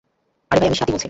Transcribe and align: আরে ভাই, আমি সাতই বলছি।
আরে 0.51 0.59
ভাই, 0.59 0.67
আমি 0.67 0.77
সাতই 0.77 0.91
বলছি। 0.91 0.99